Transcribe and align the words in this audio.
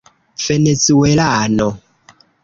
venezuelano 0.43 1.67